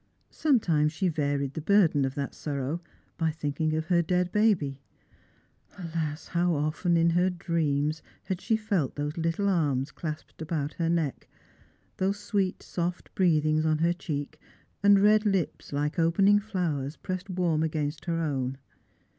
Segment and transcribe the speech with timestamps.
[0.31, 2.81] Sometimes she varied the burden of that sorrow
[3.19, 4.81] by thinking of her dead baby—
[5.77, 6.29] alas!
[6.29, 11.27] ho\^ often in her dreams had she felt those little arms clasped about her neck,
[11.97, 14.39] those sweet soft breathings on her cheek,
[14.81, 18.57] and red lips like opening fiowers pressed warm against her own